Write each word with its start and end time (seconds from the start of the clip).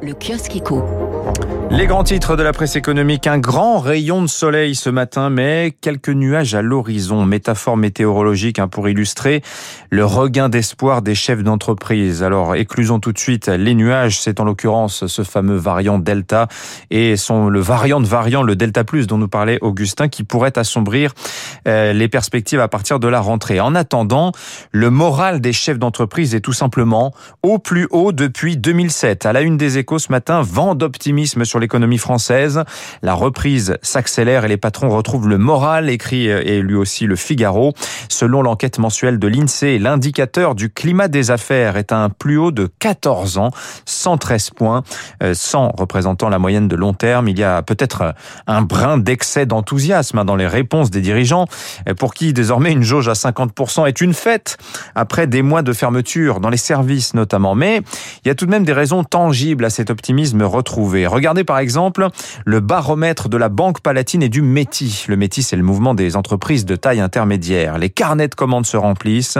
Le 0.00 0.14
kiosque 0.14 0.56
éco. 0.56 0.82
Les 1.72 1.86
grands 1.86 2.04
titres 2.04 2.36
de 2.36 2.42
la 2.42 2.52
presse 2.52 2.76
économique, 2.76 3.26
un 3.26 3.38
grand 3.38 3.78
rayon 3.78 4.20
de 4.20 4.26
soleil 4.26 4.74
ce 4.74 4.90
matin, 4.90 5.30
mais 5.30 5.74
quelques 5.80 6.10
nuages 6.10 6.54
à 6.54 6.60
l'horizon. 6.60 7.24
Métaphore 7.24 7.78
météorologique 7.78 8.58
hein, 8.58 8.68
pour 8.68 8.90
illustrer 8.90 9.40
le 9.88 10.04
regain 10.04 10.50
d'espoir 10.50 11.00
des 11.00 11.14
chefs 11.14 11.42
d'entreprise. 11.42 12.22
Alors, 12.22 12.56
éclusons 12.56 13.00
tout 13.00 13.12
de 13.12 13.18
suite 13.18 13.48
les 13.48 13.74
nuages. 13.74 14.20
C'est 14.20 14.38
en 14.38 14.44
l'occurrence 14.44 15.06
ce 15.06 15.22
fameux 15.22 15.56
variant 15.56 15.98
Delta 15.98 16.46
et 16.90 17.16
son, 17.16 17.48
le 17.48 17.60
variant 17.60 18.02
de 18.02 18.06
variant, 18.06 18.42
le 18.42 18.54
Delta 18.54 18.84
Plus 18.84 19.06
dont 19.06 19.16
nous 19.16 19.28
parlait 19.28 19.58
Augustin, 19.62 20.08
qui 20.08 20.24
pourrait 20.24 20.58
assombrir 20.58 21.14
euh, 21.66 21.94
les 21.94 22.08
perspectives 22.08 22.60
à 22.60 22.68
partir 22.68 23.00
de 23.00 23.08
la 23.08 23.20
rentrée. 23.20 23.60
En 23.60 23.74
attendant, 23.74 24.32
le 24.72 24.90
moral 24.90 25.40
des 25.40 25.54
chefs 25.54 25.78
d'entreprise 25.78 26.34
est 26.34 26.40
tout 26.40 26.52
simplement 26.52 27.14
au 27.42 27.58
plus 27.58 27.88
haut 27.92 28.12
depuis 28.12 28.58
2007. 28.58 29.24
À 29.24 29.32
la 29.32 29.40
une 29.40 29.56
des 29.56 29.78
échos 29.78 29.98
ce 29.98 30.12
matin, 30.12 30.42
vent 30.42 30.74
d'optimisme 30.74 31.46
sur 31.46 31.61
l'économie 31.62 31.98
française. 31.98 32.62
La 33.00 33.14
reprise 33.14 33.78
s'accélère 33.80 34.44
et 34.44 34.48
les 34.48 34.58
patrons 34.58 34.90
retrouvent 34.90 35.28
le 35.28 35.38
moral, 35.38 35.88
écrit 35.88 36.28
euh, 36.28 36.42
et 36.44 36.60
lui 36.60 36.74
aussi 36.74 37.06
le 37.06 37.16
Figaro. 37.16 37.72
Selon 38.10 38.42
l'enquête 38.42 38.78
mensuelle 38.78 39.18
de 39.18 39.26
l'INSEE, 39.26 39.78
l'indicateur 39.78 40.54
du 40.54 40.68
climat 40.68 41.08
des 41.08 41.30
affaires 41.30 41.76
est 41.76 41.92
à 41.92 41.98
un 41.98 42.10
plus 42.10 42.36
haut 42.36 42.50
de 42.50 42.68
14 42.78 43.38
ans, 43.38 43.50
113 43.86 44.50
points, 44.50 44.82
100 45.32 45.64
euh, 45.64 45.68
représentant 45.78 46.28
la 46.28 46.38
moyenne 46.38 46.68
de 46.68 46.76
long 46.76 46.92
terme. 46.92 47.28
Il 47.28 47.38
y 47.38 47.44
a 47.44 47.62
peut-être 47.62 48.14
un 48.46 48.62
brin 48.62 48.98
d'excès 48.98 49.46
d'enthousiasme 49.46 50.18
hein, 50.18 50.24
dans 50.24 50.36
les 50.36 50.46
réponses 50.46 50.90
des 50.90 51.00
dirigeants, 51.00 51.46
euh, 51.88 51.94
pour 51.94 52.14
qui 52.14 52.32
désormais 52.32 52.72
une 52.72 52.82
jauge 52.82 53.08
à 53.08 53.12
50% 53.14 53.86
est 53.86 54.00
une 54.00 54.14
fête, 54.14 54.58
après 54.94 55.26
des 55.26 55.42
mois 55.42 55.62
de 55.62 55.72
fermeture 55.72 56.40
dans 56.40 56.50
les 56.50 56.56
services 56.56 57.14
notamment. 57.14 57.54
Mais 57.54 57.82
il 58.24 58.28
y 58.28 58.30
a 58.30 58.34
tout 58.34 58.46
de 58.46 58.50
même 58.50 58.64
des 58.64 58.72
raisons 58.72 59.04
tangibles 59.04 59.64
à 59.64 59.70
cet 59.70 59.90
optimisme 59.90 60.42
retrouvé. 60.42 61.06
Regardez 61.06 61.41
par 61.44 61.58
exemple 61.58 62.08
le 62.44 62.60
baromètre 62.60 63.28
de 63.28 63.36
la 63.36 63.48
Banque 63.48 63.80
Palatine 63.80 64.22
et 64.22 64.28
du 64.28 64.42
METI. 64.42 65.06
Le 65.08 65.16
METI, 65.16 65.42
c'est 65.42 65.56
le 65.56 65.62
mouvement 65.62 65.94
des 65.94 66.16
entreprises 66.16 66.64
de 66.64 66.76
taille 66.76 67.00
intermédiaire. 67.00 67.78
Les 67.78 67.90
carnets 67.90 68.28
de 68.28 68.34
commandes 68.34 68.66
se 68.66 68.76
remplissent, 68.76 69.38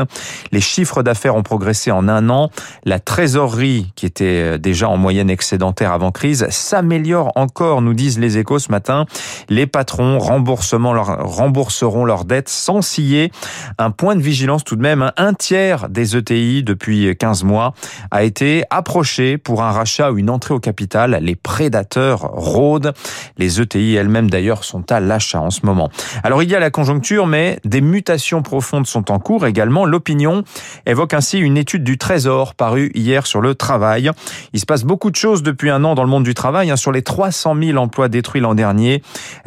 les 0.50 0.60
chiffres 0.60 1.02
d'affaires 1.02 1.36
ont 1.36 1.42
progressé 1.42 1.90
en 1.90 2.08
un 2.08 2.28
an, 2.30 2.50
la 2.84 3.00
trésorerie, 3.00 3.92
qui 3.96 4.06
était 4.06 4.58
déjà 4.58 4.88
en 4.88 4.96
moyenne 4.96 5.30
excédentaire 5.30 5.92
avant 5.92 6.10
crise, 6.10 6.46
s'améliore 6.50 7.32
encore, 7.36 7.82
nous 7.82 7.94
disent 7.94 8.18
les 8.18 8.38
échos 8.38 8.58
ce 8.58 8.70
matin. 8.70 9.06
Les 9.48 9.66
patrons 9.66 10.18
rembourseront 10.18 12.05
leurs 12.05 12.24
dettes 12.24 12.48
sans 12.48 12.82
scier. 12.82 13.32
Un 13.78 13.90
point 13.90 14.16
de 14.16 14.22
vigilance 14.22 14.64
tout 14.64 14.77
de 14.77 14.82
même, 14.82 15.12
un 15.16 15.34
tiers 15.34 15.88
des 15.88 16.16
ETI 16.16 16.62
depuis 16.62 17.16
15 17.16 17.44
mois 17.44 17.74
a 18.10 18.22
été 18.22 18.64
approché 18.70 19.38
pour 19.38 19.62
un 19.62 19.70
rachat 19.70 20.12
ou 20.12 20.18
une 20.18 20.30
entrée 20.30 20.55
au 20.55 20.60
capital. 20.60 21.18
Les 21.22 21.36
prédateurs 21.36 21.91
rôdent. 21.98 22.92
Les 23.38 23.60
ETI 23.60 23.94
elles-mêmes 23.94 24.30
d'ailleurs 24.30 24.64
sont 24.64 24.90
à 24.90 25.00
l'achat 25.00 25.40
en 25.40 25.50
ce 25.50 25.66
moment. 25.66 25.90
Alors 26.22 26.42
il 26.42 26.50
y 26.50 26.54
a 26.54 26.60
la 26.60 26.70
conjoncture, 26.70 27.26
mais 27.26 27.58
des 27.64 27.80
mutations 27.80 28.42
profondes 28.42 28.86
sont 28.86 29.10
en 29.10 29.18
cours 29.18 29.46
également. 29.46 29.84
L'opinion 29.84 30.44
évoque 30.86 31.14
ainsi 31.14 31.38
une 31.38 31.56
étude 31.56 31.84
du 31.84 31.98
Trésor 31.98 32.54
parue 32.54 32.90
hier 32.94 33.26
sur 33.26 33.40
le 33.40 33.54
travail. 33.54 34.10
Il 34.52 34.60
se 34.60 34.66
passe 34.66 34.84
beaucoup 34.84 35.10
de 35.10 35.16
choses 35.16 35.42
depuis 35.42 35.70
un 35.70 35.84
an 35.84 35.94
dans 35.94 36.04
le 36.04 36.10
monde 36.10 36.24
du 36.24 36.34
travail. 36.34 36.70
Hein. 36.70 36.76
Sur 36.76 36.92
les 36.92 37.02
300 37.02 37.56
000 37.60 37.78
emplois 37.78 38.08
détruits 38.08 38.40
l'an 38.40 38.54
dernier, 38.54 39.02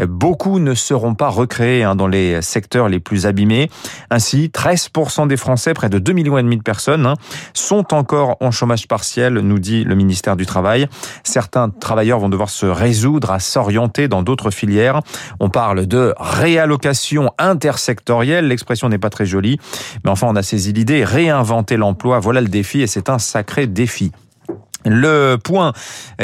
beaucoup 0.08 0.60
ne 0.60 0.74
seront 0.74 1.16
pas 1.16 1.30
recréés 1.30 1.84
hein, 1.84 1.96
dans 1.96 2.08
les 2.08 2.42
secteurs 2.42 2.90
les 2.90 3.00
plus 3.00 3.26
abîmés. 3.26 3.70
Ainsi, 4.10 4.52
13% 4.54 5.28
des 5.28 5.38
Français, 5.38 5.74
près 5.74 5.90
de 5.90 6.00
2 6.00 6.14
millions 6.14 6.36
de 6.42 6.62
personnes, 6.62 7.06
hein, 7.06 7.16
sont 7.54 7.94
encore 7.94 8.38
en 8.40 8.52
chômage 8.52 8.88
partiel, 8.88 9.36
nous 9.36 9.60
dit 9.60 9.84
le 9.84 9.96
ministère 9.96 10.36
du 10.36 10.46
Travail. 10.46 10.88
Certains 11.24 11.70
travailleurs 11.70 12.20
vont 12.20 12.30
devoir 12.36 12.50
se 12.50 12.66
résoudre 12.66 13.32
à 13.32 13.40
s'orienter 13.40 14.08
dans 14.08 14.22
d'autres 14.22 14.52
filières. 14.52 15.02
On 15.40 15.50
parle 15.50 15.88
de 15.88 16.14
réallocation 16.20 17.32
intersectorielle. 17.38 18.48
L'expression 18.48 18.90
n'est 18.90 18.98
pas 18.98 19.10
très 19.10 19.26
jolie, 19.26 19.60
mais 20.04 20.12
enfin 20.12 20.28
on 20.30 20.36
a 20.36 20.44
saisi 20.44 20.74
l'idée. 20.74 21.04
Réinventer 21.04 21.78
l'emploi, 21.78 22.20
voilà 22.20 22.42
le 22.42 22.48
défi 22.48 22.82
et 22.82 22.88
c'est 22.88 23.10
un 23.10 23.20
sacré 23.20 23.68
défi. 23.68 24.12
Le 24.86 25.38
point 25.38 25.74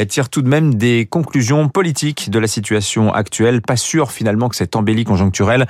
tire 0.08 0.28
tout 0.28 0.42
de 0.42 0.48
même 0.48 0.74
des 0.74 1.06
conclusions 1.06 1.68
politiques 1.68 2.30
de 2.30 2.38
la 2.38 2.46
situation 2.46 3.12
actuelle. 3.12 3.60
Pas 3.62 3.76
sûr 3.76 4.12
finalement 4.12 4.48
que 4.48 4.56
cette 4.56 4.76
embellie 4.76 5.04
conjoncturelle 5.04 5.66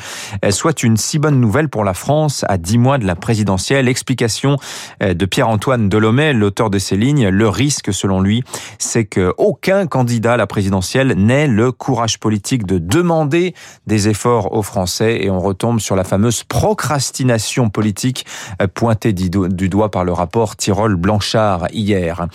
soit 0.50 0.82
une 0.82 0.96
si 0.96 1.18
bonne 1.18 1.40
nouvelle 1.40 1.68
pour 1.68 1.84
la 1.84 1.94
France 1.94 2.44
à 2.48 2.58
dix 2.58 2.78
mois 2.78 2.98
de 2.98 3.06
la 3.06 3.14
présidentielle. 3.14 3.88
Explication 3.88 4.56
de 5.00 5.24
Pierre-Antoine 5.26 5.88
Delomé, 5.88 6.32
l'auteur 6.32 6.70
de 6.70 6.78
ces 6.78 6.96
lignes. 6.96 7.28
Le 7.28 7.48
risque, 7.48 7.92
selon 7.92 8.20
lui, 8.20 8.44
c'est 8.78 9.04
qu'aucun 9.04 9.86
candidat 9.86 10.34
à 10.34 10.36
la 10.36 10.46
présidentielle 10.46 11.14
n'ait 11.16 11.46
le 11.46 11.72
courage 11.72 12.18
politique 12.18 12.66
de 12.66 12.78
demander 12.78 13.54
des 13.86 14.08
efforts 14.08 14.52
aux 14.52 14.62
Français 14.62 15.22
et 15.22 15.30
on 15.30 15.40
retombe 15.40 15.80
sur 15.80 15.96
la 15.96 16.04
fameuse 16.04 16.44
procrastination 16.44 17.70
politique 17.70 18.26
pointée 18.74 19.12
du 19.12 19.68
doigt 19.68 19.90
par 19.90 20.04
le 20.04 20.12
rapport 20.12 20.56
Tirol-Blanchard 20.56 21.68
hier. 21.72 22.26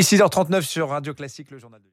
Il 0.00 0.02
est 0.02 0.16
6h39 0.16 0.62
sur 0.62 0.88
Radio 0.88 1.12
Classique, 1.12 1.50
le 1.50 1.58
journal 1.58 1.78
de 1.78 1.86